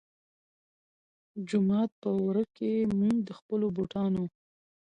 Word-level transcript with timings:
جومات 1.47 1.89
پۀ 2.01 2.09
ورۀ 2.23 2.43
کښې 2.55 2.71
مونږ 2.99 3.17
د 3.27 3.29
خپلو 3.39 3.65
بوټانو 3.75 4.23